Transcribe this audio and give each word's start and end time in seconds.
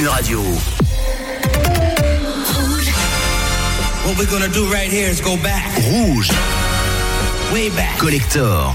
une 0.00 0.08
radio. 0.08 0.40
What 4.04 4.18
we're 4.18 4.30
gonna 4.30 4.48
do 4.48 4.66
right 4.72 4.90
here 4.90 5.08
is 5.08 5.20
go 5.20 5.36
back, 5.36 5.76
Rouge. 5.76 6.30
way 7.52 7.68
back. 7.70 7.98
Collector. 7.98 8.72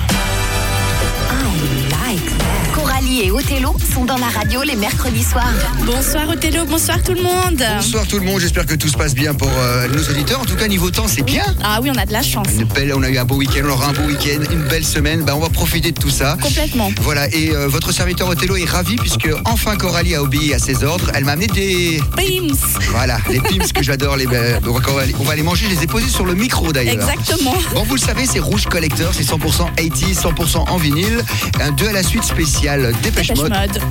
Et 3.22 3.32
Othello 3.32 3.74
sont 3.94 4.04
dans 4.04 4.18
la 4.18 4.28
radio 4.28 4.62
les 4.64 4.76
mercredis 4.76 5.24
soirs. 5.24 5.54
Bonsoir 5.86 6.28
Othello, 6.28 6.66
bonsoir 6.66 7.02
tout 7.02 7.14
le 7.14 7.22
monde. 7.22 7.64
Bonsoir 7.78 8.06
tout 8.08 8.20
le 8.20 8.26
monde, 8.26 8.42
j'espère 8.42 8.66
que 8.66 8.76
tout 8.76 8.90
se 8.90 8.98
passe 8.98 9.14
bien 9.14 9.34
pour 9.34 9.50
euh, 9.58 9.88
nos 9.88 10.04
auditeurs. 10.10 10.42
En 10.42 10.46
tout 10.46 10.56
cas, 10.56 10.68
niveau 10.68 10.92
temps, 10.92 11.08
c'est 11.08 11.22
bien. 11.22 11.46
Ah 11.64 11.80
oui, 11.82 11.90
on 11.94 11.98
a 11.98 12.06
de 12.06 12.12
la 12.12 12.22
chance. 12.22 12.48
Une 12.60 12.66
belle, 12.66 12.94
on 12.94 13.04
a 13.04 13.10
eu 13.10 13.18
un 13.18 13.24
beau 13.24 13.36
week-end, 13.36 13.62
on 13.64 13.70
aura 13.70 13.88
un 13.88 13.94
beau 13.94 14.02
week-end, 14.02 14.42
une 14.52 14.64
belle 14.64 14.84
semaine. 14.84 15.24
Ben, 15.24 15.34
on 15.34 15.40
va 15.40 15.48
profiter 15.48 15.94
de 15.94 16.00
tout 16.00 16.10
ça. 16.10 16.38
Complètement. 16.42 16.92
Voilà, 17.02 17.34
et 17.34 17.52
euh, 17.56 17.70
votre 17.70 17.94
serviteur 17.94 18.28
Othello 18.28 18.58
est 18.58 18.70
ravi 18.70 18.98
puisque 18.98 19.30
enfin 19.46 19.78
Coralie 19.78 20.16
a 20.16 20.22
obéi 20.22 20.54
à 20.54 20.60
ses 20.60 20.84
ordres. 20.84 21.10
Elle 21.14 21.24
m'a 21.24 21.34
amené 21.34 21.48
des. 21.48 22.02
Pims. 22.18 22.58
Voilà, 22.92 23.18
les 23.30 23.40
pims 23.40 23.72
que 23.74 23.84
j'adore. 23.84 24.18
Les... 24.18 24.26
ben, 24.28 24.60
on, 24.68 24.74
va, 24.74 25.04
on 25.20 25.24
va 25.24 25.36
les 25.38 25.44
manger, 25.44 25.68
je 25.70 25.76
les 25.76 25.84
ai 25.84 25.88
posés 25.88 26.10
sur 26.10 26.26
le 26.26 26.34
micro 26.34 26.74
d'ailleurs. 26.74 27.10
Exactement. 27.10 27.56
Bon, 27.74 27.84
vous 27.84 27.96
le 27.96 28.02
savez, 28.02 28.26
c'est 28.26 28.40
Rouge 28.40 28.66
Collector, 28.66 29.14
c'est 29.14 29.24
100% 29.24 29.74
80, 29.76 30.30
100% 30.30 30.70
en 30.70 30.78
vinyle. 30.78 31.24
Un 31.62 31.72
2 31.72 31.88
à 31.88 31.94
la 31.94 32.04
suite 32.04 32.24
spécial 32.24 32.94
Dépêche, 33.06 33.28
Dépêche 33.28 33.38
Mode 33.42 33.54
mode. 33.54 33.82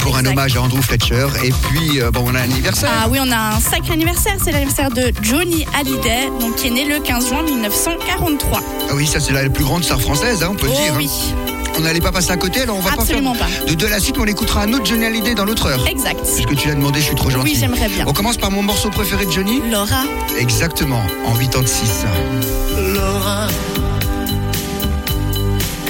pour 0.00 0.16
un 0.16 0.26
hommage 0.26 0.56
à 0.56 0.62
Andrew 0.62 0.82
Fletcher. 0.82 1.26
Et 1.44 1.50
puis, 1.50 2.00
euh, 2.02 2.10
bon, 2.10 2.24
on 2.26 2.34
a 2.34 2.40
un 2.40 2.42
anniversaire. 2.42 2.90
Ah 2.92 3.06
oui, 3.08 3.18
on 3.20 3.30
a 3.30 3.54
un 3.56 3.60
sacré 3.60 3.92
anniversaire. 3.92 4.34
C'est 4.42 4.52
l'anniversaire 4.52 4.90
de 4.90 5.12
Johnny 5.22 5.64
Hallyday, 5.78 6.28
donc 6.40 6.56
qui 6.56 6.66
est 6.66 6.70
né 6.70 6.84
le 6.84 6.98
15 7.00 7.28
juin 7.28 7.42
1943. 7.42 8.60
Ah 8.90 8.92
oui, 8.94 9.06
ça 9.06 9.20
c'est 9.20 9.32
la 9.32 9.48
plus 9.48 9.64
grande 9.64 9.84
star 9.84 10.00
française, 10.00 10.42
hein, 10.42 10.48
on 10.50 10.56
peut 10.56 10.66
le 10.66 10.72
oh 10.72 10.82
dire. 10.82 10.92
hein. 10.94 10.96
oui, 10.98 11.08
On 11.78 11.80
n'allait 11.80 12.00
pas 12.00 12.10
passer 12.12 12.32
à 12.32 12.36
côté, 12.36 12.62
alors 12.62 12.76
on 12.76 12.80
va 12.80 12.90
Absolument 12.92 13.34
pas 13.36 13.46
faire 13.46 13.64
de, 13.66 13.74
de 13.74 13.86
la 13.86 14.00
suite, 14.00 14.16
mais 14.16 14.24
on 14.24 14.26
écoutera 14.26 14.62
un 14.62 14.72
autre 14.72 14.84
Johnny 14.84 15.04
Hallyday 15.06 15.34
dans 15.34 15.44
l'autre 15.44 15.66
heure. 15.66 15.86
exact. 15.86 16.20
Puisque 16.34 16.56
tu 16.56 16.68
l'as 16.68 16.74
demandé, 16.74 17.00
je 17.00 17.06
suis 17.06 17.14
trop 17.16 17.30
gentil. 17.30 17.52
Oui, 17.52 17.56
j'aimerais 17.58 17.88
bien. 17.88 18.04
On 18.08 18.12
commence 18.12 18.36
par 18.36 18.50
mon 18.50 18.62
morceau 18.62 18.90
préféré 18.90 19.26
de 19.26 19.30
Johnny 19.30 19.60
Laura. 19.70 20.02
Exactement, 20.38 21.02
en 21.26 21.34
86. 21.36 22.04
Laura, 22.94 23.46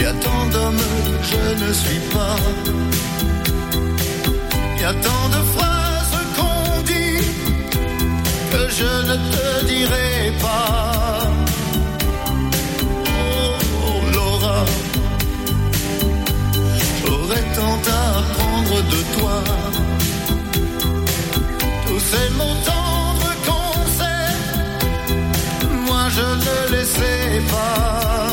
y 0.01 0.07
a 0.07 0.13
tant 0.13 0.47
d'hommes 0.53 0.87
que 1.07 1.17
je 1.33 1.65
ne 1.65 1.73
suis 1.73 2.03
pas. 2.15 2.37
Y 4.81 4.85
a 4.85 4.95
tant 5.07 5.29
de 5.37 5.41
phrases 5.55 6.19
qu'on 6.37 6.83
dit 6.93 7.23
que 8.53 8.63
je 8.79 8.93
ne 9.09 9.17
te 9.35 9.67
dirai 9.67 10.33
pas. 10.41 11.23
Oh, 13.07 13.57
oh, 13.87 14.01
Laura, 14.15 14.65
j'aurais 17.01 17.47
tant 17.59 17.79
à 17.99 18.03
apprendre 18.21 18.77
de 18.95 19.01
toi. 19.17 19.37
Tous 21.87 22.03
ces 22.13 22.29
mots 22.39 22.59
tendres 22.71 23.35
qu'on 23.47 23.73
sait 23.99 24.37
moi 25.87 26.03
je 26.17 26.27
ne 26.45 26.77
les 26.77 26.85
sais 26.85 27.43
pas. 27.51 28.30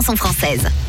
Meilleur 0.00 0.14
de 0.62 0.81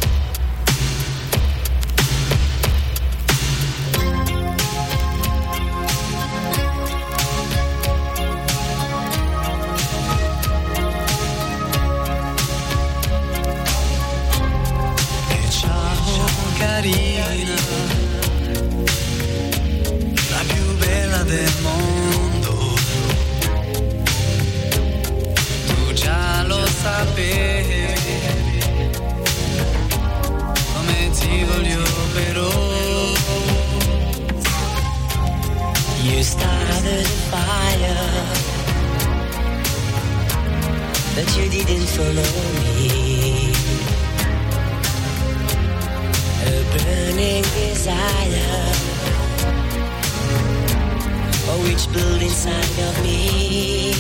desire, 47.84 48.72
oh, 51.50 51.60
which 51.68 51.92
built 51.92 52.22
inside 52.22 52.80
of 52.80 53.04
me. 53.04 53.94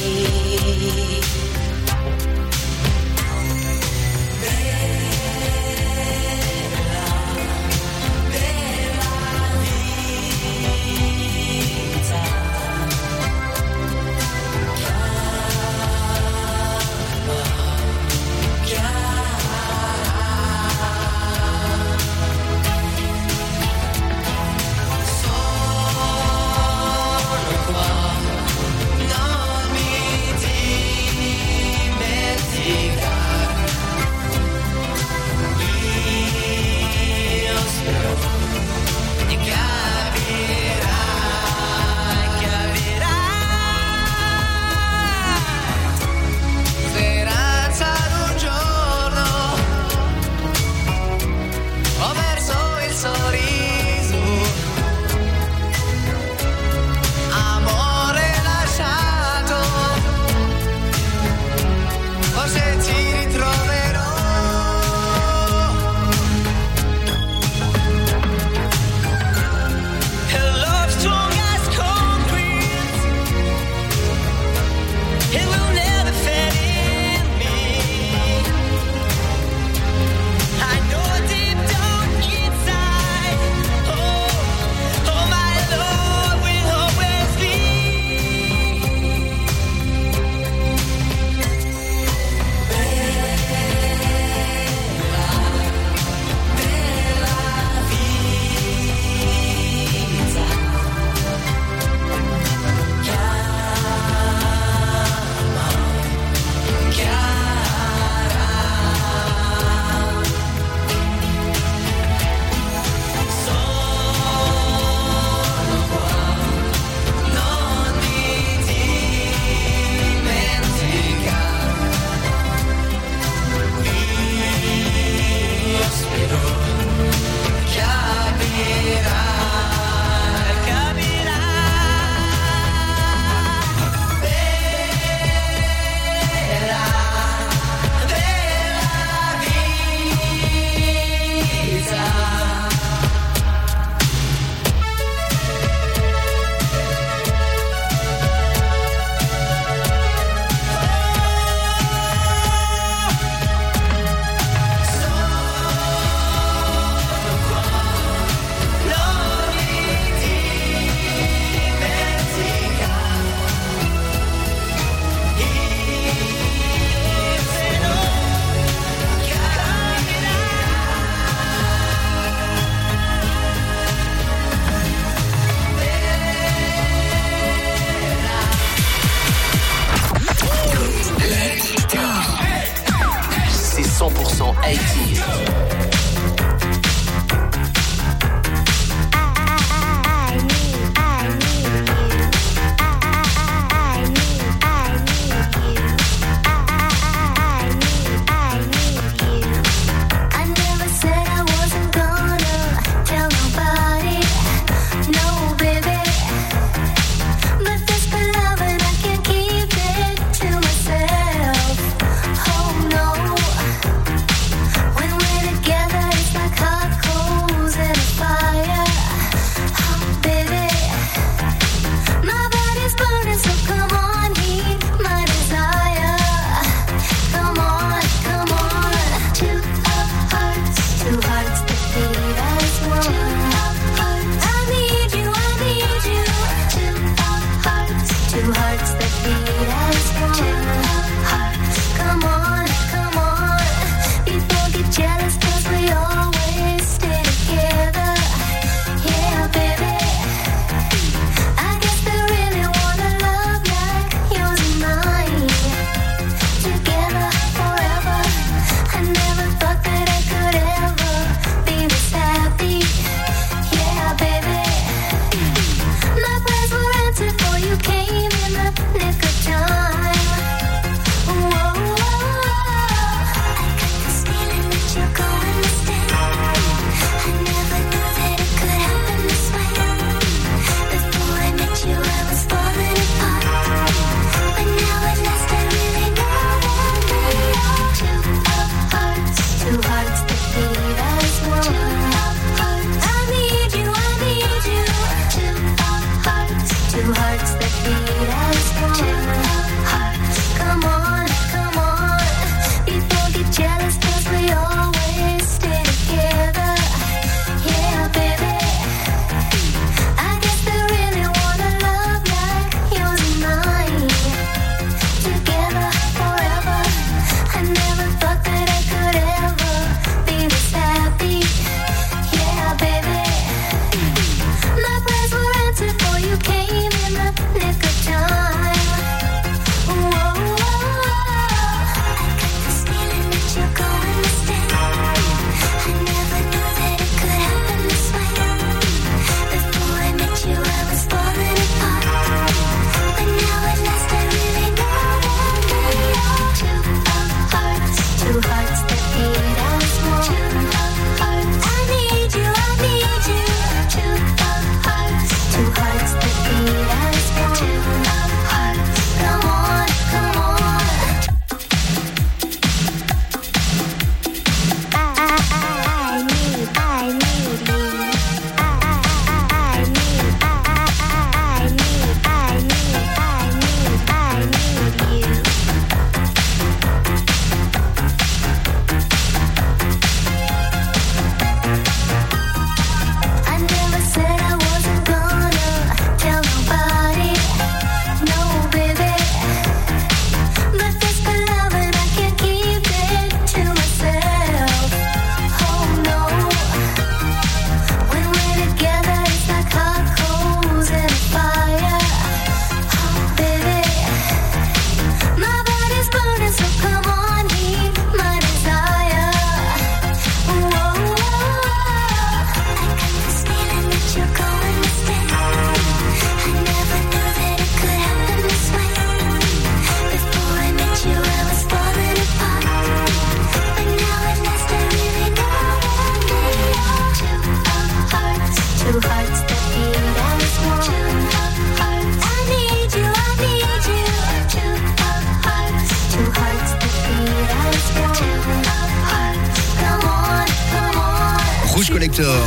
Rouge 441.83 441.91
Collector. 441.91 442.45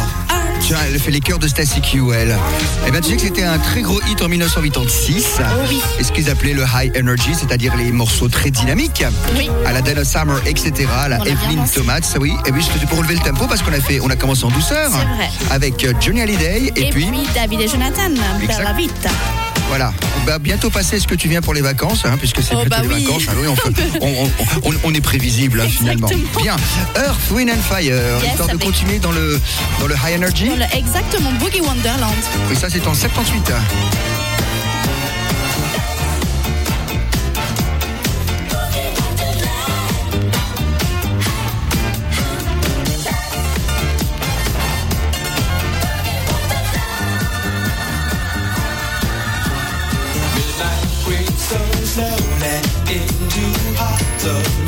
Tiens, 0.61 0.79
elle 0.87 0.99
fait 0.99 1.11
les 1.11 1.21
chœurs 1.21 1.39
de 1.39 1.47
Stacy 1.47 1.83
QL. 1.83 2.35
Eh 2.87 2.91
bien, 2.91 3.01
tu 3.03 3.11
sais 3.11 3.17
que 3.17 3.23
c'était 3.23 3.43
un 3.43 3.59
très 3.59 3.83
gros 3.83 4.01
hit 4.09 4.23
en 4.23 4.29
1986. 4.29 5.41
oui. 5.69 5.83
Et 5.99 6.05
ce 6.05 6.11
qu'ils 6.11 6.31
appelaient 6.31 6.55
le 6.55 6.63
high 6.63 6.91
energy, 6.97 7.35
c'est-à-dire 7.35 7.77
les 7.77 7.93
morceaux 7.93 8.29
très 8.29 8.51
dynamiques. 8.51 9.05
Oui. 9.37 9.51
À 9.67 9.73
la 9.73 9.83
Dana 9.83 10.07
Summer, 10.07 10.41
etc. 10.47 10.89
À 10.99 11.09
la 11.11 11.19
Evelyn. 11.19 11.67
Thomas, 11.75 12.01
oui. 12.19 12.33
Et 12.47 12.53
puis 12.53 12.63
c'était 12.63 12.87
pour 12.87 12.97
relever 12.97 13.17
le 13.17 13.21
tempo 13.21 13.47
parce 13.47 13.63
qu'on 13.63 13.75
a 13.75 13.81
fait, 13.81 14.01
on 14.01 14.09
a 14.09 14.17
commencé 14.17 14.45
en 14.45 14.51
douceur. 14.51 14.91
C'est 14.91 15.17
vrai. 15.17 15.29
Avec 15.51 15.85
euh, 15.85 15.93
Johnny 16.01 16.23
Hallyday 16.23 16.73
et, 16.75 16.87
Et, 16.87 16.91
puis, 16.91 17.07
David 17.35 17.61
et 17.61 17.69
Jonathan, 17.69 18.09
Exact. 18.41 18.57
Bella 18.57 18.73
Vita. 18.73 19.11
Voilà. 19.69 19.93
On 20.23 20.25
va 20.25 20.39
bientôt 20.39 20.71
passer. 20.71 20.97
Est-ce 20.97 21.07
que 21.09 21.15
tu 21.15 21.29
viens 21.29 21.41
pour 21.41 21.55
les 21.55 21.61
vacances 21.61 22.05
hein, 22.05 22.17
Puisque 22.19 22.43
c'est 22.43 22.55
Oh, 22.55 22.65
bientôt 22.65 22.71
bah 22.71 22.83
les 22.83 22.89
oui. 22.89 23.05
vacances. 23.05 23.23
Ah 23.29 23.33
oui, 23.41 23.49
on, 23.49 23.57
fait- 23.57 23.83
on- 24.01 24.25
on- 24.25 24.71
on- 24.71 24.75
on 24.85 24.95
est 24.95 25.01
prévisible 25.01 25.61
hein, 25.61 25.69
finalement. 25.69 26.09
Bien. 26.41 26.57
Earth, 26.97 27.31
Wind 27.31 27.51
and 27.51 27.63
Fire. 27.63 27.95
histoire 28.27 28.49
de 28.49 28.57
continuer 28.57 28.99
dans 28.99 29.13
le, 29.13 29.41
dans 29.81 29.87
le 29.87 29.95
high 29.95 30.17
energy. 30.17 30.49
Dans 30.49 30.57
le- 30.57 30.77
exactement, 30.77 31.33
Boogie 31.33 31.61
Wonderland. 31.61 32.15
Oui, 32.49 32.57
ça 32.57 32.69
c'est 32.71 32.87
en 32.87 32.95
78. 32.95 33.53
You 52.89 54.66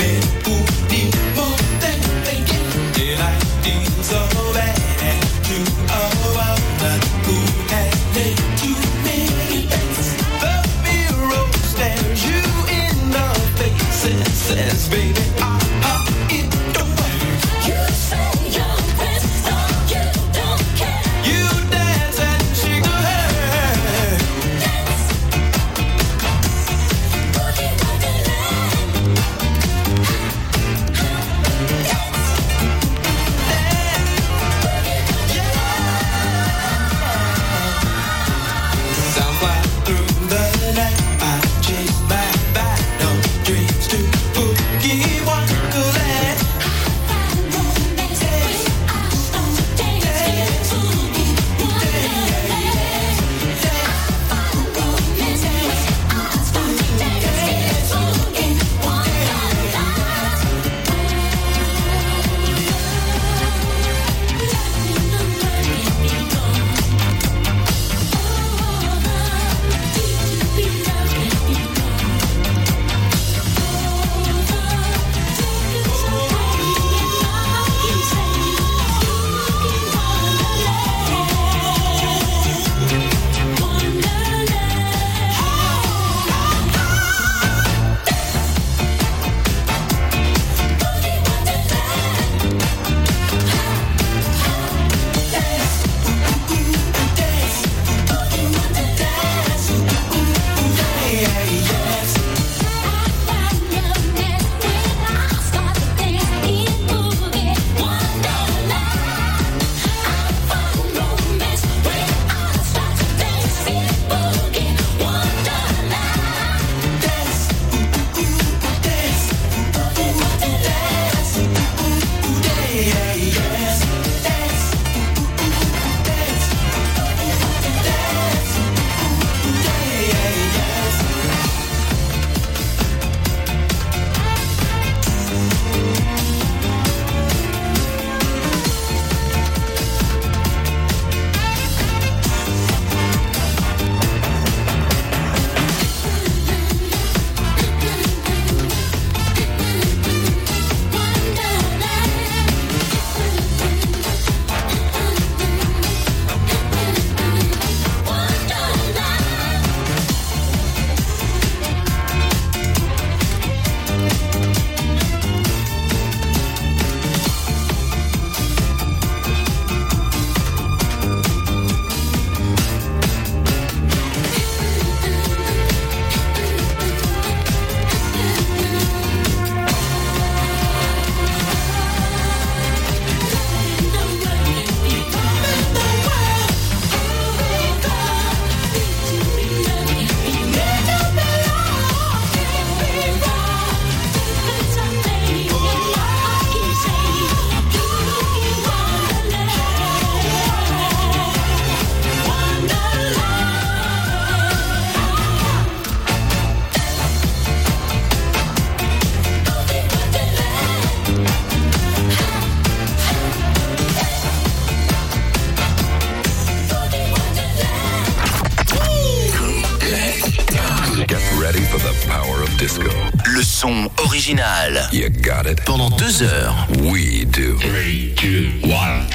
son 224.28 224.38
original. 224.38 224.88
You 224.92 225.08
got 225.10 225.46
it. 225.46 225.60
Pendant 225.64 225.90
deux 225.96 226.22
heures. 226.22 226.54
We 226.80 227.24
do. 227.24 227.58
Three, 227.58 228.14
two, 228.16 228.50
one, 228.68 229.07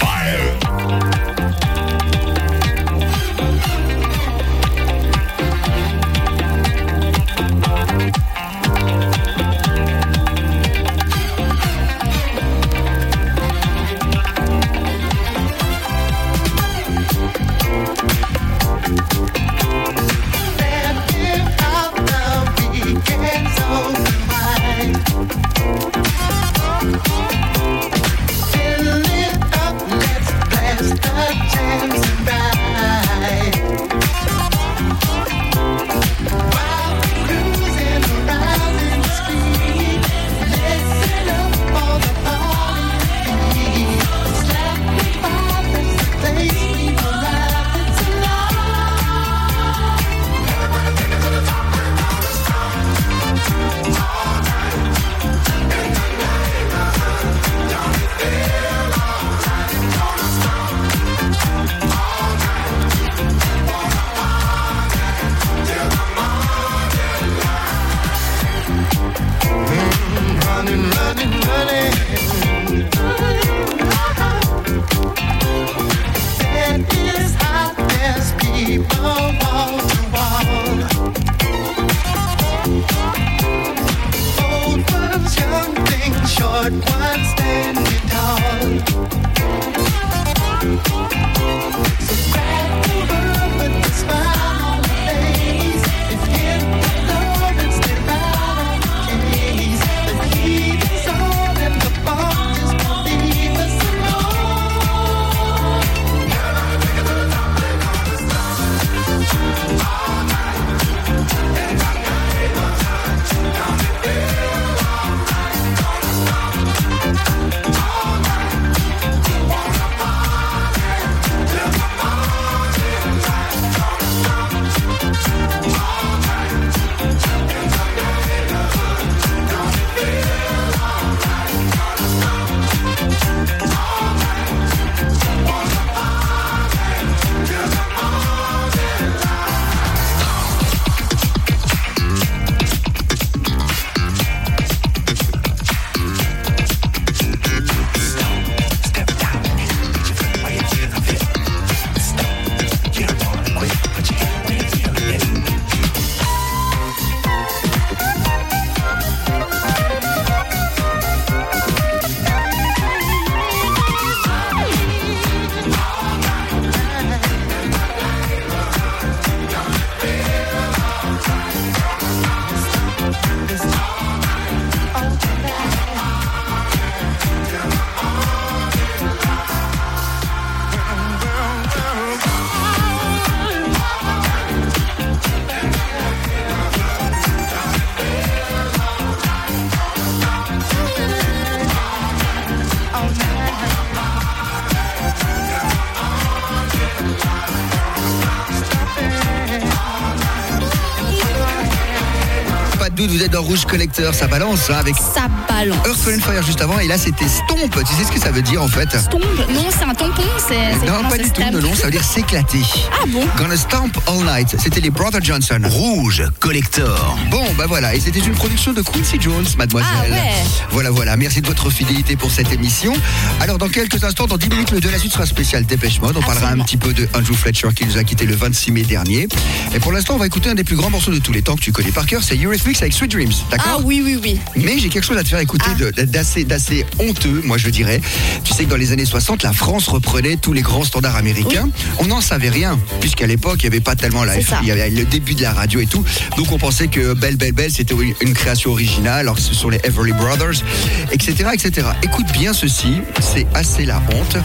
ça 203.93 204.27
balance 204.27 204.69
hein, 204.69 204.75
avec 204.79 204.95
Ça 204.95 205.27
balance. 205.47 205.77
Earth, 205.85 206.05
Wind 206.07 206.21
Fire 206.21 206.43
juste 206.43 206.61
avant 206.61 206.79
et 206.79 206.87
là 206.87 206.97
c'était 206.97 207.27
stomp. 207.27 207.69
Tu 207.71 207.93
sais 207.95 208.03
ce 208.05 208.11
que 208.11 208.19
ça 208.19 208.31
veut 208.31 208.41
dire 208.41 208.61
en 208.61 208.67
fait 208.67 208.89
Stomp 208.97 209.21
Non, 209.49 209.65
c'est 209.69 209.85
un 209.85 209.93
tampon, 209.93 210.23
c'est. 210.37 210.85
Non, 210.85 211.07
pas 211.09 211.17
du 211.17 211.29
tout, 211.29 211.41
non, 211.61 211.73
ça 211.75 211.85
veut 211.85 211.91
dire 211.91 212.03
s'éclater. 212.03 212.61
Ah 212.91 213.05
bon 213.07 213.23
Gonna 213.37 213.57
Stomp 213.57 213.97
All 214.07 214.25
Night, 214.25 214.55
c'était 214.59 214.81
les 214.81 214.89
Brother 214.89 215.23
Johnson. 215.23 215.59
Rouge 215.63 216.23
Collector. 216.39 217.17
Bon, 217.29 217.43
bah 217.57 217.65
voilà, 217.67 217.93
et 217.95 217.99
c'était 217.99 218.19
une 218.19 218.33
production 218.33 218.73
de 218.73 218.81
Quincy 218.81 219.17
Jones, 219.19 219.45
mademoiselle. 219.57 219.89
Ah 219.95 220.11
ouais. 220.11 220.31
Voilà, 220.71 220.89
voilà, 220.91 221.15
merci 221.17 221.41
de 221.41 221.47
votre 221.47 221.69
fidélité 221.69 222.15
pour 222.15 222.31
cette 222.31 222.51
émission. 222.51 222.93
Alors, 223.39 223.57
dans 223.57 223.69
quelques 223.69 224.03
instants, 224.03 224.25
dans 224.25 224.37
10 224.37 224.49
minutes, 224.49 224.71
le 224.71 224.79
de 224.79 224.89
la 224.89 224.97
suite 224.97 225.13
sera 225.13 225.25
spécial 225.25 225.65
Dépêche 225.65 225.99
Mode. 226.01 226.17
On 226.17 226.21
parlera 226.21 226.49
un 226.49 226.59
petit 226.59 226.77
peu 226.77 226.93
de 226.93 227.07
Andrew 227.13 227.33
Fletcher 227.33 227.69
qui 227.75 227.85
nous 227.85 227.97
a 227.97 228.03
quitté 228.03 228.25
le 228.25 228.35
26 228.35 228.71
mai 228.71 228.81
dernier. 228.83 229.27
Et 229.73 229.79
pour 229.79 229.91
l'instant, 229.91 230.15
on 230.15 230.17
va 230.17 230.25
écouter 230.25 230.49
un 230.49 230.55
des 230.55 230.63
plus 230.63 230.75
grands 230.75 230.89
morceaux 230.89 231.11
de 231.11 231.19
tous 231.19 231.31
les 231.31 231.41
temps 231.41 231.55
que 231.55 231.61
tu 231.61 231.71
connais 231.71 231.91
par 231.91 232.05
cœur, 232.05 232.23
c'est 232.23 232.35
Eurythmics 232.35 232.81
avec 232.81 232.93
Sweet 232.93 233.11
Dreams. 233.11 233.31
D'accord? 233.51 233.79
Ah 233.79 233.82
oui, 233.83 234.01
oui, 234.03 234.19
oui. 234.21 234.39
mais 234.55 234.77
j'ai 234.79 234.89
quelque 234.89 235.03
chose 235.05 235.17
à 235.17 235.23
te 235.23 235.27
faire 235.29 235.39
écouter 235.39 235.65
Ah. 235.97 236.03
d'assez, 236.05 236.43
d'assez 236.43 236.85
honteux, 236.99 237.41
moi 237.43 237.57
je 237.57 237.69
dirais. 237.69 238.01
Tu 238.43 238.53
sais 238.53 238.65
que 238.65 238.69
dans 238.69 238.75
les 238.77 238.91
années 238.91 239.05
60, 239.05 239.43
la 239.43 239.53
France 239.53 239.87
reprenait 239.87 240.37
tous 240.37 240.53
les 240.53 240.61
grands 240.61 240.83
standards 240.83 241.15
américains. 241.15 241.69
On 241.99 242.05
n'en 242.05 242.21
savait 242.21 242.49
rien, 242.49 242.79
puisqu'à 243.01 243.27
l'époque, 243.27 243.57
il 243.63 243.69
n'y 243.69 243.75
avait 243.75 243.79
pas 243.83 243.95
tellement 243.95 244.23
la 244.23 244.37
F- 244.37 244.55
il 244.61 244.67
y 244.67 244.71
avait 244.71 244.89
le 244.89 245.05
début 245.05 245.35
de 245.35 245.41
la 245.41 245.53
radio 245.53 245.79
et 245.79 245.85
tout. 245.85 246.03
Donc 246.37 246.51
on 246.51 246.57
pensait 246.57 246.87
que 246.87 247.13
Belle 247.13 247.35
Belle 247.37 247.53
Belle, 247.53 247.71
c'était 247.71 247.93
une- 248.21 248.33
création 248.33 248.71
originale, 248.71 249.19
alors 249.21 249.35
que 249.35 249.41
ce 249.41 249.53
sont 249.53 249.69
les 249.69 249.79
Everly 249.83 250.11
Brothers, 250.13 250.63
etc., 251.11 251.49
etc. 251.53 251.87
Écoute 252.01 252.25
bien 252.33 252.51
ceci, 252.53 252.95
c'est 253.21 253.45
assez 253.53 253.85
la 253.85 254.01
honte. 254.13 254.37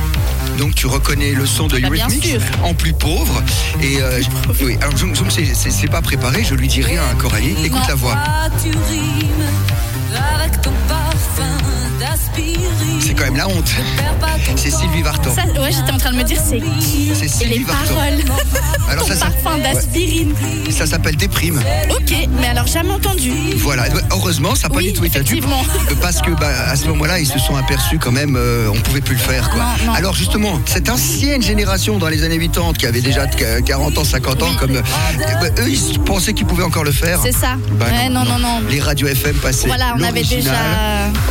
Donc 0.59 0.75
tu 0.75 0.87
reconnais 0.87 1.33
le 1.33 1.47
son 1.47 1.69
de 1.69 1.77
bien 1.79 1.89
Eurythmics 1.89 2.37
en 2.65 2.75
plus 2.75 2.93
pauvre. 2.93 3.43
Et 3.83 4.01
euh, 4.03 4.21
je- 4.21 4.65
oui, 4.65 4.77
alors 4.81 4.97
Zoom, 4.97 5.15
Zoom, 5.15 5.29
c'est- 5.31 5.89
pas 5.89 6.03
préparé, 6.03 6.45
je 6.45 6.55
lui 6.55 6.69
dis 6.69 6.83
rien 6.83 7.01
à 7.11 7.15
Coralie. 7.15 7.55
Écoute 7.65 7.81
la 7.89 7.95
voix. 7.95 8.17
Tu 9.29 9.78
rimes 10.13 10.23
Avec 10.41 10.61
ton 10.63 10.73
parfum 10.89 11.57
d'aspirine. 12.01 13.01
C'est 13.01 13.15
quand 13.15 13.25
même 13.25 13.37
la 13.37 13.49
honte. 13.49 13.71
C'est 14.57 14.71
Sylvie 14.71 15.03
Vartan. 15.03 15.31
Ça, 15.35 15.43
ouais, 15.61 15.71
j'étais 15.73 15.93
en 15.93 15.99
train 15.99 16.11
de 16.13 16.17
me 16.17 16.23
dire 16.25 16.39
c'est 16.45 16.59
qui 16.81 17.11
C'est 17.15 17.29
Sylvie 17.29 17.59
les 17.61 17.65
Vartan. 17.65 17.95
paroles. 17.95 18.19
Alors 18.89 19.05
ton 19.07 19.09
ça, 19.15 19.17
ça- 19.17 19.27
parfum 19.31 19.59
d'aspirine. 19.59 20.35
Ça 20.71 20.87
s'appelle 20.87 21.17
Déprime. 21.17 21.61
Ok, 21.91 22.15
mais 22.41 22.49
alors 22.49 22.67
jamais 22.67 22.91
entendu. 22.93 23.33
Voilà, 23.59 23.85
heureusement, 24.13 24.55
ça 24.55 24.69
n'a 24.69 24.75
pas 24.75 24.77
Oui, 24.81 24.87
du 24.89 24.93
tout 24.95 25.05
été 25.05 25.19
tube. 25.23 25.39
effectivement. 25.39 25.63
Parce 26.01 26.21
que 26.23 26.31
bah, 26.31 26.49
à 26.71 26.77
ce 26.77 26.87
moment-là, 26.89 27.19
ils 27.19 27.27
se 27.27 27.39
sont 27.39 27.57
aperçus 27.57 27.99
quand 27.99 28.13
même, 28.13 28.37
euh, 28.37 28.69
on 28.73 28.79
pouvait 28.81 29.01
plus 29.01 29.15
le 29.15 29.21
faire. 29.21 29.51
Quoi. 29.51 29.61
Non, 29.61 29.87
non. 29.87 29.93
Alors 29.95 30.15
justement, 30.15 30.61
cette 30.67 30.89
ancienne 30.89 31.43
génération 31.43 31.99
dans 31.99 32.09
les 32.09 32.23
années 32.23 32.39
80 32.39 32.73
qui 32.79 32.87
avait 32.87 33.01
déjà 33.01 33.27
de- 33.27 33.61
40 33.61 33.99
ans, 33.99 34.05
50 34.05 34.43
ans, 34.43 34.55
comme 34.59 34.77
euh, 34.77 34.83
bah, 35.41 35.49
eux, 35.63 35.69
ils 35.69 35.99
pensaient 36.01 36.33
qu'ils 36.35 36.47
pouvaient 36.47 36.65
encore 36.65 36.85
le 36.85 36.93
faire. 36.93 37.21
C'est 37.23 37.33
ça. 37.33 37.57
Bah 37.73 37.87
ouais, 37.91 38.09
non, 38.09 38.25
non, 38.25 38.39
non. 38.39 38.61
Les 38.71 38.81
radios 38.81 39.09
FM 39.09 39.37
passaient. 39.37 39.67
Voilà, 39.69 39.95
on 40.01 40.05
avait 40.05 40.23
déjà- 40.23 40.53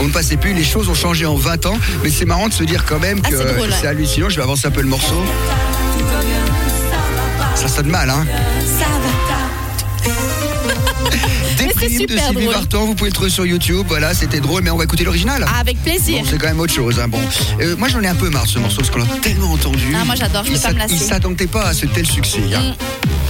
On 0.02 0.06
ne 0.06 0.12
passait 0.12 0.38
plus, 0.38 0.54
les 0.54 0.64
choses 0.64 0.90
ont 0.90 0.94
changé 0.96 1.26
en 1.26 1.36
20 1.36 1.66
ans, 1.66 1.78
mais 2.04 2.10
c'est 2.10 2.26
marrant 2.26 2.48
de 2.48 2.54
se 2.54 2.64
dire 2.64 2.84
quand 2.86 3.00
même 3.00 3.20
Ah, 3.24 3.30
que 3.30 3.38
c'est 3.38 3.54
drôle, 3.56 3.70
ouais. 3.70 3.88
hallucinant. 3.88 4.30
Je 4.30 4.36
vais 4.38 4.44
avancer 4.44 4.68
un 4.68 4.72
peu 4.72 4.82
le 4.82 4.88
morceau. 4.90 5.22
Ça 7.56 7.68
sonne 7.68 7.88
mal, 7.88 8.10
hein 8.10 8.26
Ça 11.80 11.86
de 11.86 11.92
super 11.92 12.26
Sylvie 12.28 12.44
drôle. 12.46 12.54
Vartan, 12.56 12.86
vous 12.86 12.96
pouvez 12.96 13.10
le 13.12 13.14
trouver 13.14 13.30
sur 13.30 13.46
YouTube. 13.46 13.86
Voilà, 13.88 14.14
c'était 14.16 14.40
drôle, 14.40 14.64
mais 14.64 14.72
on 14.72 14.78
va 14.78 14.84
écouter 14.86 15.04
l'original. 15.04 15.46
Ah, 15.48 15.60
avec 15.60 15.82
plaisir. 15.84 16.20
Bon, 16.24 16.28
c'est 16.30 16.38
quand 16.40 16.48
même 16.48 16.60
autre 16.60 16.74
chose. 16.74 17.00
hein, 17.00 17.08
Bon, 17.08 17.20
Euh, 17.62 17.76
moi 17.78 17.88
j'en 17.88 18.02
ai 18.02 18.08
un 18.08 18.16
peu 18.16 18.30
marre 18.30 18.44
de 18.46 18.50
ce 18.50 18.58
morceau 18.60 18.78
parce 18.78 18.90
qu'on 18.90 19.00
l'a 19.00 19.06
tellement 19.22 19.52
entendu. 19.54 19.94
Ah, 19.96 20.04
moi, 20.04 20.16
j'adore, 20.16 20.44
je 20.44 20.54
peux 20.54 20.58
pas 20.60 20.70
me 20.70 20.74
s'att- 20.74 20.78
lasser. 20.90 20.94
Il 20.96 21.00
s'attendait 21.00 21.46
pas 21.48 21.66
à 21.68 21.74
ce 21.74 21.86
tel 21.86 22.08
succès. 22.08 22.40
hein. 22.56 22.62
Mm. 22.72 23.27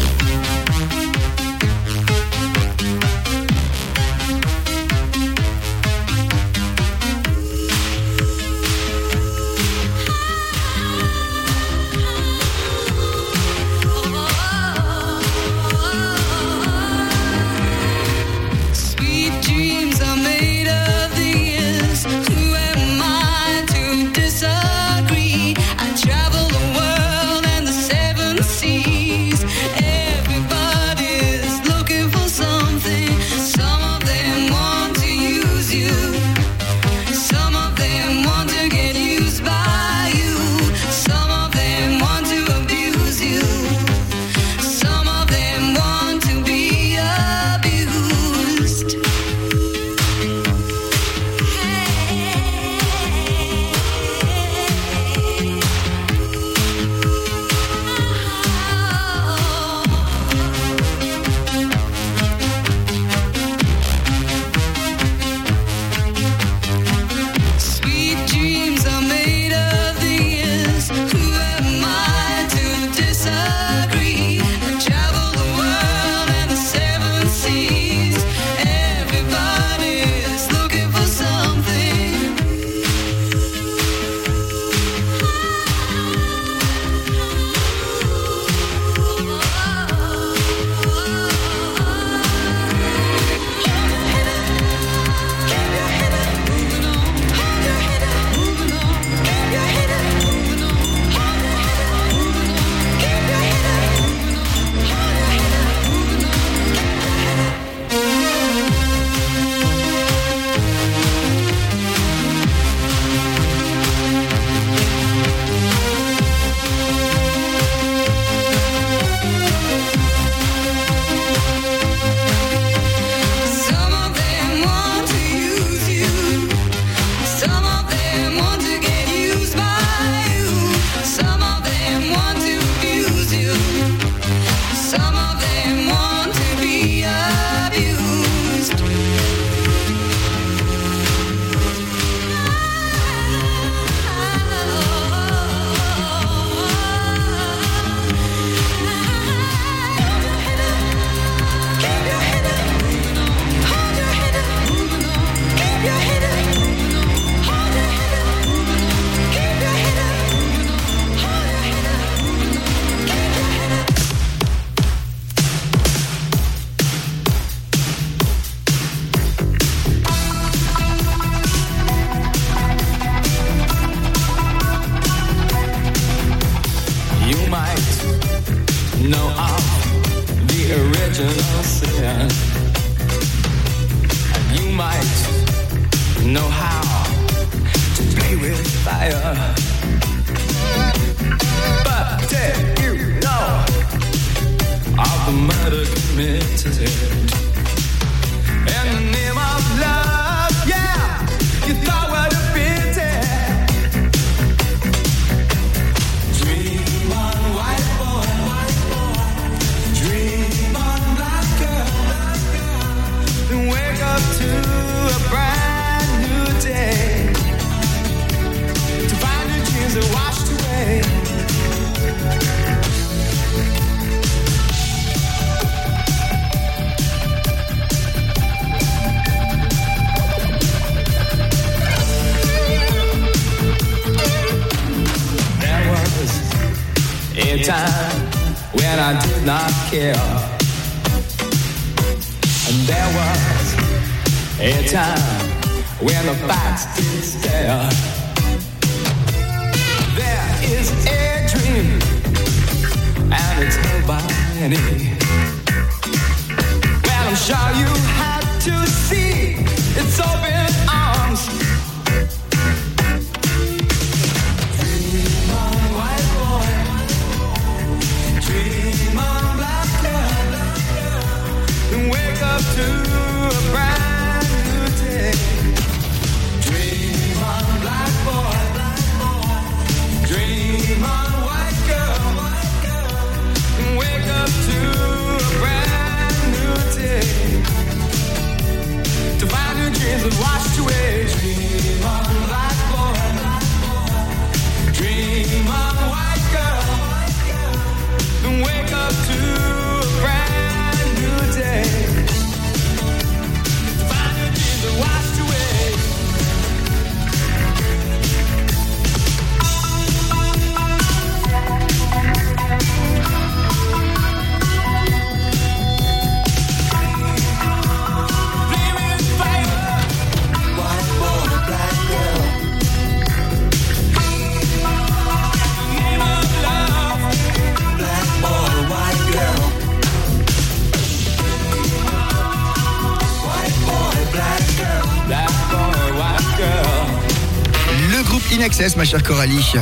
Ma 338.97 339.05
chère 339.05 339.21
Coralie. 339.21 339.73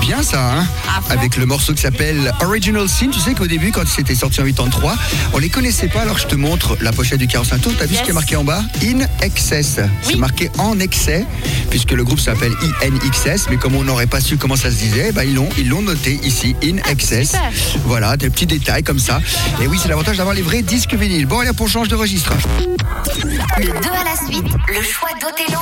Bien 0.00 0.22
ça, 0.22 0.54
hein 0.54 0.66
Avec 1.10 1.36
le 1.36 1.44
morceau 1.44 1.74
qui 1.74 1.82
s'appelle 1.82 2.32
Original 2.40 2.88
Sin. 2.88 3.10
Tu 3.10 3.20
sais 3.20 3.34
qu'au 3.34 3.46
début, 3.46 3.72
quand 3.72 3.86
c'était 3.86 4.14
sorti 4.14 4.40
en 4.40 4.44
83, 4.44 4.94
on 5.34 5.38
les 5.38 5.50
connaissait 5.50 5.88
pas. 5.88 6.00
Alors 6.00 6.18
je 6.18 6.26
te 6.26 6.34
montre 6.34 6.76
la 6.80 6.90
pochette 6.92 7.18
du 7.18 7.26
45 7.26 7.60
tours. 7.60 7.72
T'as 7.78 7.84
vu 7.84 7.94
ce 7.94 8.02
qui 8.02 8.10
est 8.10 8.14
marqué 8.14 8.36
en 8.36 8.44
bas? 8.44 8.62
In 8.82 9.00
Excess. 9.20 9.80
C'est 10.02 10.16
marqué 10.16 10.50
en 10.58 10.80
excès, 10.80 11.26
puisque 11.68 11.92
le 11.92 12.04
groupe 12.04 12.20
s'appelle 12.20 12.54
INXS. 12.82 13.48
Mais 13.50 13.56
comme 13.56 13.74
on 13.76 13.84
n'aurait 13.84 14.06
pas 14.06 14.20
su 14.20 14.38
comment 14.38 14.56
ça 14.56 14.70
se 14.70 14.76
disait, 14.76 15.12
bah, 15.12 15.24
ils 15.24 15.34
l'ont 15.34 15.48
ils 15.58 15.68
l'ont 15.68 15.82
noté 15.82 16.18
ici, 16.22 16.56
In 16.64 16.78
Excess. 16.90 17.28
super. 17.28 17.52
Voilà, 17.84 18.16
des 18.16 18.30
petits 18.30 18.46
détails 18.46 18.82
comme 18.82 18.98
ça. 18.98 19.20
Et 19.62 19.66
oui, 19.66 19.78
c'est 19.80 19.88
l'avantage 19.88 20.16
d'avoir 20.16 20.34
les 20.34 20.42
vrais 20.42 20.62
disques 20.62 20.94
vinyles. 20.94 21.26
Bon, 21.26 21.40
allez, 21.40 21.50
on 21.58 21.66
change 21.66 21.88
de 21.88 21.96
registre. 21.96 22.32
Le 23.58 23.66
2 23.66 23.70
à 23.70 24.04
la 24.04 24.26
suite, 24.26 24.52
le 24.68 24.82
choix 24.82 25.10
d'Othello. 25.20 25.60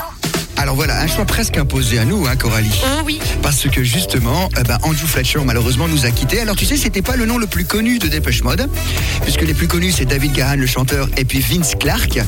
Alors 0.62 0.77
voilà, 0.77 1.01
un 1.01 1.09
choix 1.09 1.25
presque 1.25 1.57
imposé 1.59 1.98
à 1.98 2.05
nous, 2.05 2.25
hein, 2.29 2.37
Coralie. 2.37 2.70
oui. 3.05 3.18
Parce 3.42 3.68
que 3.68 3.83
justement, 3.83 4.48
eh 4.61 4.62
ben, 4.62 4.79
Andrew 4.83 5.07
Fletcher 5.09 5.40
malheureusement 5.44 5.88
nous 5.88 6.07
a 6.07 6.11
quittés. 6.12 6.38
Alors 6.38 6.55
tu 6.55 6.66
sais, 6.66 6.77
c'était 6.77 7.03
pas 7.03 7.16
le 7.16 7.27
nom 7.27 7.37
le 7.37 7.48
plus 7.48 7.64
connu 7.64 7.98
de 7.98 8.07
Depeche 8.07 8.44
Mode, 8.44 8.68
puisque 9.25 9.42
les 9.42 9.55
plus 9.55 9.66
connus 9.66 9.90
c'est 9.90 10.05
David 10.05 10.33
Gahan 10.35 10.55
le 10.59 10.66
chanteur 10.68 11.09
et 11.16 11.25
puis 11.25 11.40
Vince 11.40 11.72
Clark. 11.81 12.20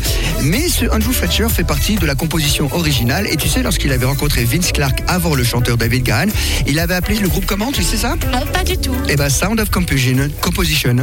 Mais 0.42 0.68
ce 0.68 0.86
Andrew 0.86 1.12
Fletcher 1.12 1.46
fait 1.48 1.62
partie 1.62 1.94
de 1.94 2.06
la 2.06 2.16
composition 2.16 2.68
originale. 2.74 3.28
Et 3.30 3.36
tu 3.36 3.48
sais, 3.48 3.62
lorsqu'il 3.62 3.92
avait 3.92 4.04
rencontré 4.06 4.42
Vince 4.44 4.72
Clark 4.72 5.00
avant 5.06 5.36
le 5.36 5.44
chanteur 5.44 5.76
David 5.76 6.02
Gahan, 6.02 6.26
il 6.66 6.80
avait 6.80 6.94
appelé 6.94 7.18
le 7.20 7.28
groupe 7.28 7.46
comment 7.46 7.70
Tu 7.70 7.84
sais 7.84 7.96
ça? 7.98 8.16
Non, 8.32 8.44
pas 8.52 8.64
du 8.64 8.76
tout. 8.76 8.96
eh 9.08 9.14
ben, 9.14 9.28
Sound 9.30 9.60
of 9.60 9.70
Composition. 9.70 10.28
composition. 10.40 10.96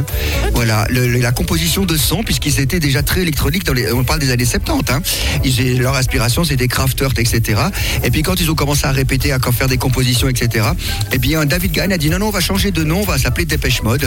Voilà, 0.52 0.86
le- 0.90 1.08
le- 1.08 1.20
la 1.20 1.32
composition 1.32 1.86
de 1.86 1.96
son, 1.96 2.22
puisqu'ils 2.24 2.60
étaient 2.60 2.78
déjà 2.80 3.02
très 3.02 3.22
électroniques, 3.22 3.64
dans 3.64 3.72
les, 3.72 3.90
on 3.90 4.04
parle 4.04 4.20
des 4.20 4.30
années 4.30 4.44
70. 4.44 4.92
Hein. 4.92 5.00
Ils, 5.44 5.80
leur 5.80 5.96
inspiration, 5.96 6.44
c'était 6.44 6.68
Kraftwerk, 6.68 7.21
etc. 7.22 7.60
Et 8.04 8.10
puis 8.10 8.22
quand 8.22 8.38
ils 8.40 8.50
ont 8.50 8.54
commencé 8.54 8.84
à 8.86 8.92
répéter, 8.92 9.32
à 9.32 9.38
faire 9.52 9.68
des 9.68 9.78
compositions, 9.78 10.28
etc., 10.28 10.66
eh 11.12 11.18
bien, 11.18 11.44
David 11.46 11.72
Gahan 11.72 11.90
a 11.90 11.98
dit 11.98 12.10
non, 12.10 12.18
non, 12.18 12.26
on 12.28 12.30
va 12.30 12.40
changer 12.40 12.70
de 12.70 12.84
nom, 12.84 13.00
on 13.00 13.04
va 13.04 13.18
s'appeler 13.18 13.44
Dépêche 13.46 13.82
Mode. 13.82 14.04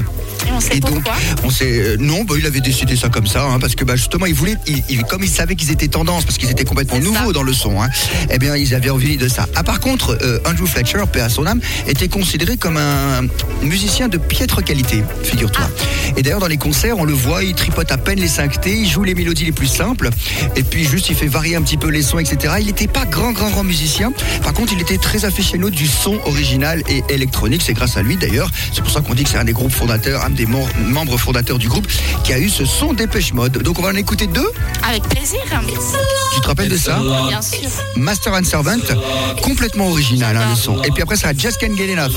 Et 0.47 0.51
on 0.51 0.60
sait 0.60 0.78
Et 0.78 0.80
donc, 0.80 1.04
pourquoi. 1.04 1.13
on 1.43 1.49
sait, 1.49 1.65
euh, 1.80 1.97
non, 1.99 2.23
bah, 2.23 2.36
il 2.38 2.45
avait 2.45 2.62
décidé 2.62 2.95
ça 2.95 3.10
comme 3.10 3.28
ça, 3.28 3.43
hein, 3.43 3.60
parce 3.60 3.75
que 3.75 3.84
bah, 3.84 3.95
justement, 3.95 4.25
il 4.25 4.34
voulait, 4.34 4.56
il- 4.67 4.84
il- 4.89 5.04
comme 5.04 5.23
il 5.23 5.30
savait 5.30 5.56
qu'ils 5.56 5.71
étaient 5.71 5.88
tendance, 5.88 6.23
parce 6.25 6.38
qu'ils 6.38 6.49
étaient 6.51 6.63
complètement 6.65 6.99
nouveaux 6.99 7.34
dans 7.34 7.43
le 7.43 7.54
son, 7.54 7.82
hein, 7.82 7.89
eh 8.30 8.38
bien, 8.39 8.56
ils 8.56 8.73
avaient 8.75 8.89
envie 8.89 9.17
de 9.17 9.28
ça. 9.28 9.47
Ah, 9.56 9.63
par 9.63 9.80
contre, 9.80 10.17
euh, 10.21 10.39
Andrew 10.45 10.65
Fletcher, 10.65 11.04
paix 11.12 11.21
à 11.21 11.30
son 11.30 11.45
âme, 11.45 11.60
était 11.88 12.08
considéré 12.08 12.58
comme 12.58 12.78
un 12.78 13.21
musicien 13.62 14.08
de 14.08 14.17
piètre 14.17 14.63
qualité, 14.63 15.04
figure-toi. 15.23 15.69
Et 16.17 16.21
d'ailleurs, 16.23 16.39
dans 16.39 16.47
les 16.47 16.58
concerts, 16.58 16.97
on 16.97 17.06
le 17.06 17.13
voit, 17.13 17.43
il 17.43 17.54
tripote 17.54 17.91
à 17.91 17.97
peine 17.97 18.19
les 18.19 18.28
5 18.28 18.60
T, 18.62 18.78
il 18.80 18.89
joue 18.89 19.04
les 19.04 19.15
mélodies 19.15 19.45
les 19.45 19.51
plus 19.51 19.67
simples, 19.67 20.10
et 20.56 20.63
puis 20.63 20.86
juste, 20.86 21.10
il 21.10 21.15
fait 21.15 21.28
varier 21.28 21.56
un 21.56 21.62
petit 21.62 21.78
peu 21.78 21.89
les 21.89 22.01
sons, 22.01 22.19
etc. 22.19 22.56
Il 22.60 22.65
n'était 22.67 22.88
pas 22.88 23.04
grand, 23.05 23.31
grand, 23.31 23.49
grand 23.49 23.63
musicien. 23.63 24.11
Par 24.43 24.53
contre, 24.53 24.73
il 24.73 24.81
était 24.81 24.97
très 24.97 25.25
aficionado 25.25 25.69
du 25.69 25.87
son 25.87 26.19
original 26.25 26.81
et 26.89 27.03
électronique. 27.09 27.61
C'est 27.65 27.73
grâce 27.73 27.97
à 27.97 28.01
lui, 28.01 28.17
d'ailleurs. 28.17 28.49
C'est 28.73 28.81
pour 28.81 28.91
ça 28.91 29.01
qu'on 29.01 29.13
dit 29.13 29.23
que 29.23 29.29
c'est 29.29 29.37
un 29.37 29.43
des 29.45 29.53
groupes 29.53 29.71
fondateurs, 29.71 30.23
un 30.23 30.29
des 30.29 30.45
mem- 30.45 30.65
membres 30.87 31.17
fondateurs 31.17 31.57
du 31.57 31.67
groupe, 31.69 31.87
qui 32.23 32.33
a 32.33 32.39
eu 32.39 32.49
ce 32.49 32.65
son 32.65 32.93
Dépêche 32.93 33.33
Mode. 33.33 33.61
Donc, 33.63 33.79
on 33.79 33.81
va 33.81 33.89
en 33.89 33.95
écouter 33.95 34.27
deux. 34.27 34.49
Avec 34.87 35.03
plaisir. 35.03 35.39
Tu 36.33 36.41
te 36.41 36.47
rappelles 36.47 36.69
de 36.69 36.77
ça? 36.77 36.99
Bien 37.27 37.41
sûr. 37.41 37.69
Master 37.95 38.33
and 38.33 38.43
Servant, 38.43 38.77
complètement 39.41 39.87
original 39.89 40.35
hein, 40.37 40.45
le 40.49 40.55
son. 40.55 40.81
Et 40.83 40.91
puis 40.91 41.03
après 41.03 41.15
ça, 41.17 41.33
Just 41.37 41.57
Can't 41.59 41.75
Get 41.77 41.91
Enough. 41.93 42.13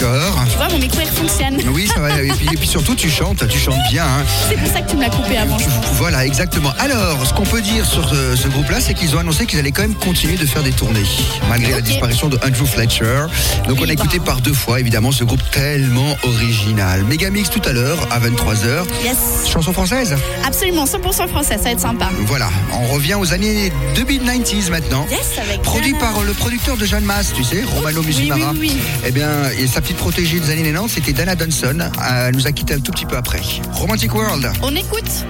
D'accord. 0.00 0.47
Oui, 1.72 1.86
ça 1.86 2.00
va. 2.00 2.22
Et 2.22 2.56
puis, 2.56 2.66
surtout, 2.66 2.94
tu 2.94 3.10
chantes, 3.10 3.46
tu 3.48 3.58
chantes 3.58 3.78
bien. 3.90 4.04
Hein. 4.04 4.24
C'est 4.48 4.56
pour 4.56 4.68
ça 4.68 4.80
que 4.80 4.90
tu 4.90 4.96
me 4.96 5.02
l'as 5.02 5.10
coupé 5.10 5.36
avant. 5.36 5.56
Voilà, 5.94 6.24
exactement. 6.24 6.72
Alors, 6.78 7.24
ce 7.26 7.32
qu'on 7.32 7.44
peut 7.44 7.60
dire 7.60 7.84
sur 7.84 8.08
ce, 8.08 8.48
groupe-là, 8.48 8.80
c'est 8.80 8.94
qu'ils 8.94 9.14
ont 9.14 9.18
annoncé 9.18 9.46
qu'ils 9.46 9.58
allaient 9.58 9.72
quand 9.72 9.82
même 9.82 9.94
continuer 9.94 10.36
de 10.36 10.46
faire 10.46 10.62
des 10.62 10.72
tournées, 10.72 11.04
malgré 11.48 11.72
la 11.72 11.80
disparition 11.80 12.28
de 12.28 12.36
Andrew 12.36 12.66
Fletcher. 12.66 13.26
Donc, 13.68 13.78
on 13.80 13.88
a 13.88 13.92
écouté 13.92 14.18
bah. 14.18 14.24
par 14.26 14.40
deux 14.40 14.52
fois, 14.52 14.80
évidemment, 14.80 15.12
ce 15.12 15.24
groupe 15.24 15.42
tellement 15.50 16.16
original. 16.22 17.04
Megamix 17.04 17.50
tout 17.50 17.62
à 17.64 17.72
l'heure, 17.72 17.98
à 18.10 18.20
23h. 18.20 18.84
Yes. 19.04 19.48
Chanson 19.50 19.72
française? 19.72 20.16
Absolument, 20.46 20.84
100% 20.84 21.28
française, 21.28 21.58
ça 21.58 21.64
va 21.64 21.70
être 21.70 21.80
sympa. 21.80 22.08
Voilà, 22.26 22.48
on 22.72 22.86
revient 22.94 23.14
aux 23.14 23.32
années 23.32 23.72
2090 23.96 24.70
maintenant. 24.70 25.06
Yes, 25.10 25.38
avec 25.38 25.62
Produit 25.62 25.94
par 25.94 26.22
le 26.22 26.32
producteur 26.32 26.76
de 26.76 26.84
Jean 26.84 27.02
Mas, 27.02 27.32
tu 27.34 27.44
sais, 27.44 27.62
Romano 27.62 28.02
Musimara. 28.02 28.52
Oui, 28.52 28.72
oui, 28.74 28.76
eh 29.06 29.10
bien, 29.10 29.28
et 29.58 29.66
sa 29.66 29.80
petite 29.80 29.98
protégée 29.98 30.40
des 30.40 30.50
années 30.50 30.62
90, 30.62 30.92
c'était 30.94 31.17
Dana 31.18 31.34
Dunson. 31.34 31.80
Euh, 31.80 32.30
nous 32.30 32.46
a 32.46 32.52
quitté 32.52 32.74
un 32.74 32.78
tout 32.78 32.92
petit 32.92 33.04
peu 33.04 33.16
après. 33.16 33.40
Romantic 33.72 34.14
World. 34.14 34.52
On 34.62 34.72
écoute. 34.76 35.26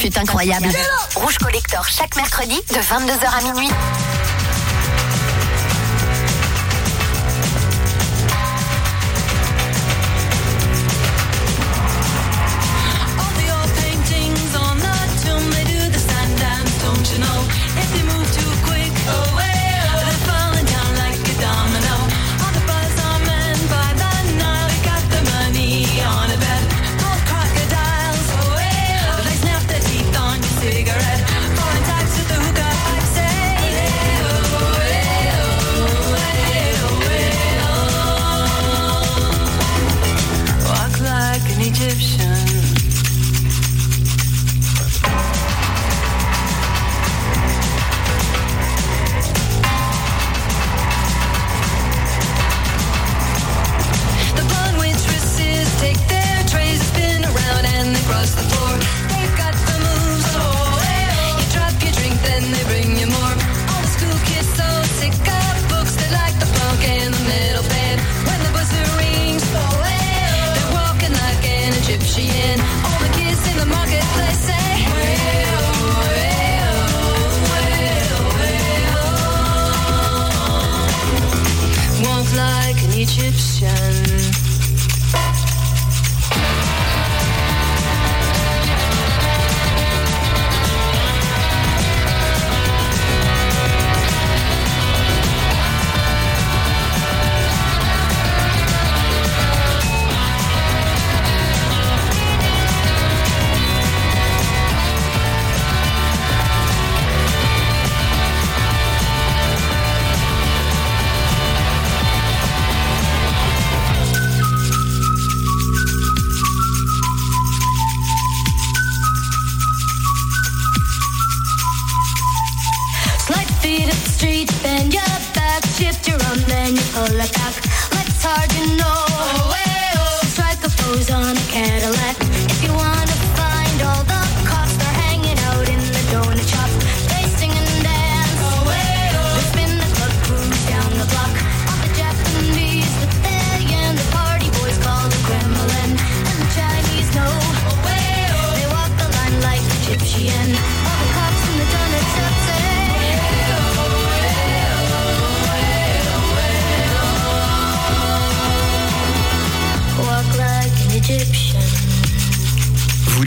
fut 0.00 0.18
incroyable. 0.18 0.68
Rouge 1.14 1.36
Collector 1.36 1.86
chaque 1.86 2.16
mercredi 2.16 2.54
de 2.70 2.76
22h 2.76 3.38
à 3.38 3.52
minuit. 3.52 3.70
Egyptian. 41.70 42.49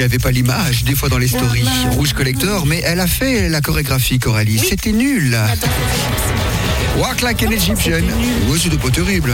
N'avez 0.03 0.19
pas 0.19 0.31
l'image, 0.31 0.83
des 0.83 0.95
fois 0.95 1.07
dans 1.07 1.17
les 1.17 1.29
stories. 1.29 1.63
Rouge 1.91 2.11
Collector, 2.11 2.65
mais 2.65 2.81
elle 2.83 2.99
a 2.99 3.07
fait 3.07 3.47
la 3.47 3.61
chorégraphie, 3.61 4.19
Coralie. 4.19 4.59
C'était 4.59 4.91
nul. 4.91 5.37
Walk 6.97 7.21
like 7.21 7.41
an 7.41 7.51
Egyptian. 7.51 8.03
Oui, 8.49 8.59
c'était 8.61 8.77
pas 8.77 8.89
terrible. 8.89 9.33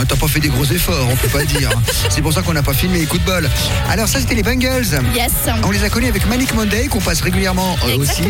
Hein, 0.00 0.04
T'as 0.08 0.16
pas 0.16 0.28
fait 0.28 0.40
des 0.40 0.48
gros 0.48 0.64
efforts, 0.64 1.06
on 1.10 1.16
peut 1.16 1.28
pas 1.28 1.44
dire. 1.44 1.68
C'est 2.08 2.22
pour 2.22 2.32
ça 2.32 2.40
qu'on 2.42 2.52
n'a 2.54 2.62
pas 2.62 2.72
filmé. 2.72 3.04
Coup 3.04 3.18
de 3.18 3.24
bol. 3.24 3.48
Alors 3.90 4.08
ça, 4.08 4.18
c'était 4.20 4.34
les 4.34 4.42
Bengals. 4.42 4.86
Yes. 5.14 5.32
On 5.64 5.70
les 5.70 5.84
a 5.84 5.90
connus 5.90 6.08
avec 6.08 6.26
Manic 6.28 6.54
Monday, 6.54 6.86
qu'on 6.88 7.00
passe 7.00 7.20
régulièrement 7.20 7.76
euh, 7.86 7.98
aussi, 7.98 8.22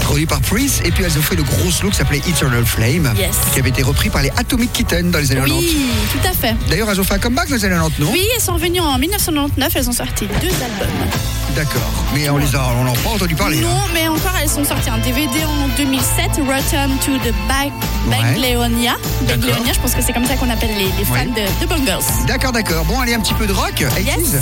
produit 0.00 0.26
par 0.26 0.40
Prince. 0.40 0.80
Et 0.84 0.90
puis 0.90 1.04
elles 1.04 1.18
ont 1.18 1.22
fait 1.22 1.36
le 1.36 1.42
gros 1.42 1.70
slow 1.70 1.90
qui 1.90 1.96
s'appelait 1.96 2.22
Eternal 2.28 2.64
Flame, 2.64 3.12
Yes. 3.18 3.36
qui 3.52 3.58
avait 3.60 3.68
été 3.70 3.82
repris 3.82 4.08
par 4.10 4.22
les 4.22 4.30
Atomic 4.36 4.72
Kitten 4.72 5.10
dans 5.10 5.18
les 5.18 5.30
années 5.32 5.40
90. 5.40 5.66
Oui, 5.68 5.86
tout 6.12 6.28
à 6.28 6.32
fait. 6.32 6.54
D'ailleurs, 6.70 6.90
elles 6.90 7.00
ont 7.00 7.04
fait 7.04 7.14
un 7.14 7.18
comeback 7.18 7.48
dans 7.48 7.56
les 7.56 7.64
années 7.64 7.74
90, 7.74 7.98
non? 8.00 8.10
Oui, 8.12 8.26
elles 8.34 8.42
sont 8.42 8.54
revenues 8.54 8.80
en 8.80 8.98
1999, 8.98 9.72
elles 9.76 9.88
ont 9.88 9.92
sorti 9.92 10.26
deux 10.40 10.48
albums. 10.48 11.08
D'accord. 11.54 12.04
Mais 12.14 12.28
on 12.30 12.36
les 12.38 12.54
a, 12.54 12.68
on 12.78 12.84
n'en 12.84 12.92
a 12.92 12.96
pas 12.96 13.10
entendu 13.10 13.34
parler. 13.34 13.58
hein. 13.58 13.62
Non, 13.62 13.80
mais 13.92 14.06
encore, 14.08 14.32
elles 14.40 14.48
sont 14.48 14.64
sorties 14.64 14.90
un 14.90 14.98
DVD 14.98 15.44
en 15.44 15.68
2007, 15.76 16.30
Return 16.46 16.90
to 17.04 17.12
the 17.28 17.34
Bag 17.48 17.72
Bangleonia. 18.08 18.96
Bangleonia, 19.22 19.72
je 19.72 19.80
pense 19.80 19.94
que 19.94 20.02
c'est 20.02 20.12
comme 20.12 20.24
ça 20.26 20.34
qu'on 20.36 20.48
appelle 20.50 20.70
les, 20.78 20.84
les 20.98 21.04
fans 21.04 21.17
De. 21.26 22.26
D'accord, 22.28 22.52
d'accord. 22.52 22.84
Bon, 22.84 23.00
allez, 23.00 23.14
un 23.14 23.18
petit 23.20 23.34
peu 23.34 23.46
de 23.48 23.52
rock. 23.52 23.74
80s. 23.74 24.38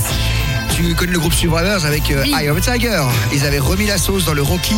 Tu 0.76 0.94
connais 0.94 1.12
le 1.12 1.18
groupe 1.18 1.32
Survivors 1.32 1.86
avec 1.86 2.10
euh, 2.10 2.22
Eye 2.24 2.50
of 2.50 2.58
a 2.58 2.72
Tiger. 2.72 3.02
Ils 3.32 3.46
avaient 3.46 3.58
remis 3.58 3.86
la 3.86 3.96
sauce 3.96 4.26
dans 4.26 4.34
le 4.34 4.42
Rocky 4.42 4.76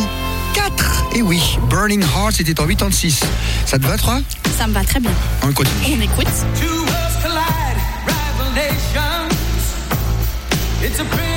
4. 0.53 1.05
Et 1.15 1.21
oui, 1.21 1.41
Burning 1.69 2.01
Heart, 2.01 2.35
c'était 2.37 2.57
en 2.61 2.67
86. 2.67 3.19
Ça 3.65 3.77
te 3.77 3.85
va, 3.85 3.97
3 3.97 4.21
Ça 4.57 4.67
me 4.67 4.73
va 4.73 4.83
très 4.85 5.01
bien. 5.01 5.11
On 5.43 5.51
continue. 5.51 5.97
On 5.97 6.01
écoute. 6.01 6.27
Two 6.57 6.67
worlds 6.67 7.21
collide, 7.21 7.77
rival 8.07 8.53
nations. 8.55 9.35
It's 10.81 10.99
a 11.01 11.03
primitive 11.03 11.28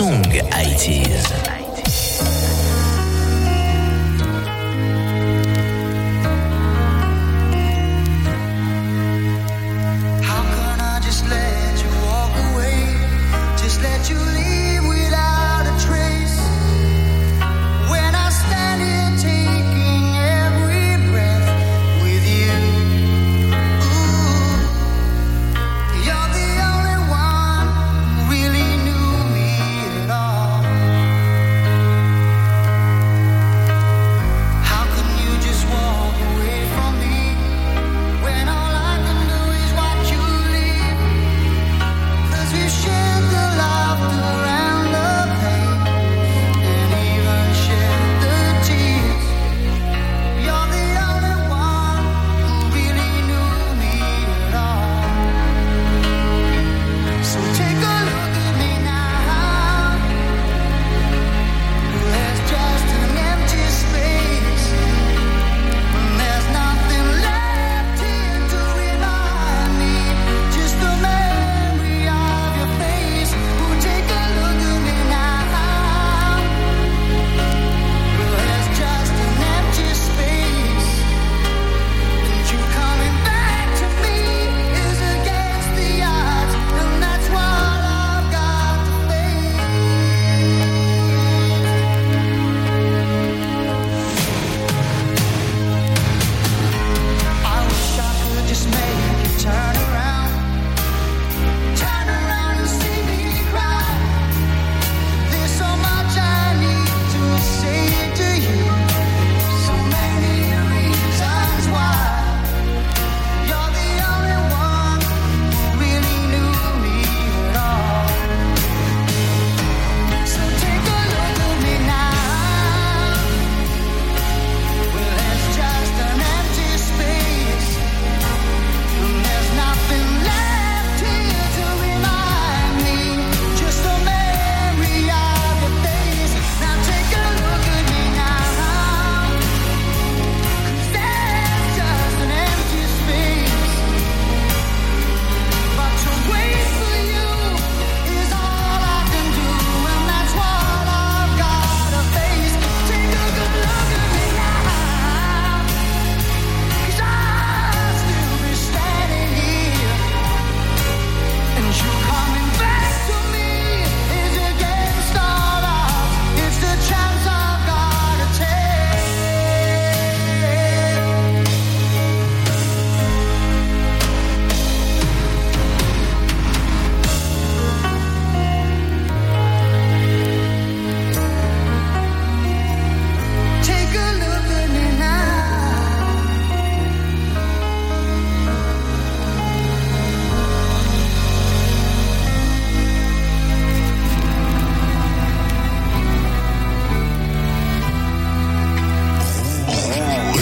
les 0.00 1.08
love 1.08 1.37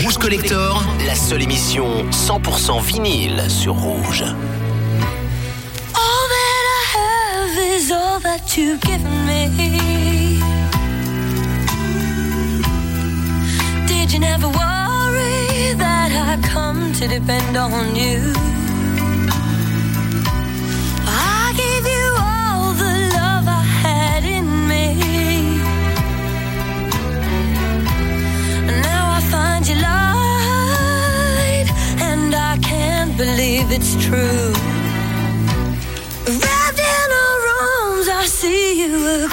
Rouge 0.06 0.18
Collector, 0.18 0.84
la 1.04 1.16
seule 1.16 1.42
émission 1.42 2.08
100% 2.12 2.80
vinyle 2.80 3.42
sur 3.48 3.74
Rouge. 3.74 4.22
All 4.22 4.36
that 6.30 6.64
I 6.70 6.84
have 6.94 7.58
is 7.58 7.90
all 7.90 8.20
that 8.20 8.56
you've 8.56 8.80
given 8.82 9.26
me. 9.26 9.50
Did 13.88 14.12
you 14.12 14.20
never 14.20 14.46
worry 14.46 15.74
that 15.76 16.12
I 16.12 16.38
come 16.54 16.92
to 17.00 17.08
depend 17.08 17.56
on 17.56 17.96
you? 17.96 18.32
Lied, 29.74 31.66
and 32.00 32.34
I 32.34 32.56
can't 32.62 33.16
believe 33.16 33.72
it's 33.72 33.94
true. 33.96 34.52
Wrapped 36.42 36.78
in 36.78 37.08
our 37.24 37.40
arms, 37.62 38.08
I 38.08 38.26
see 38.26 38.80
you 38.82 39.28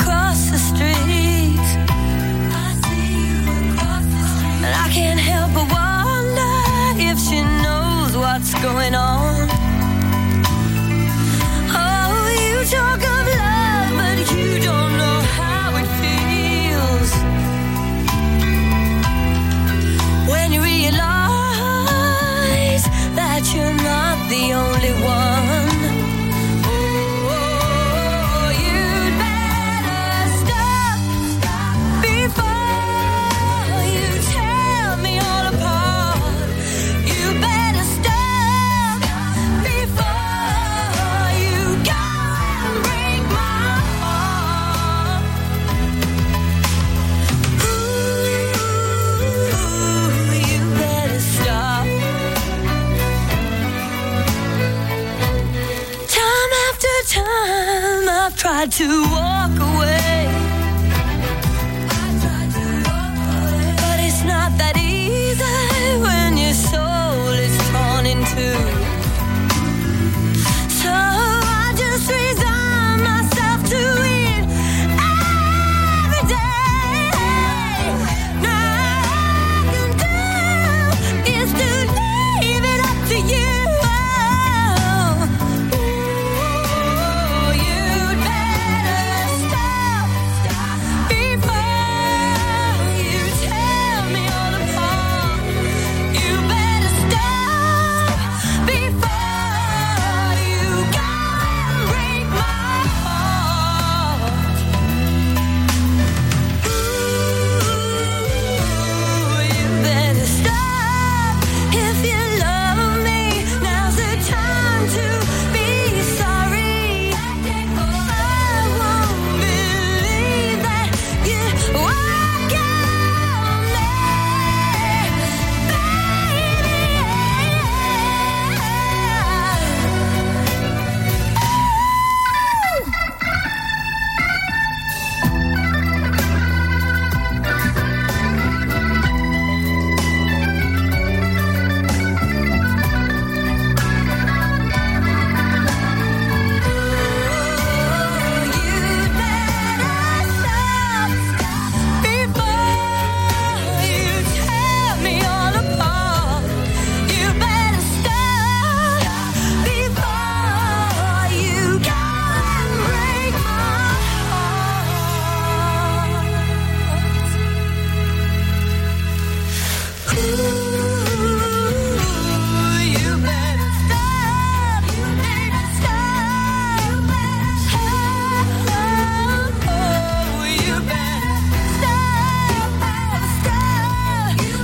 try 58.64 58.70
to 58.70 59.23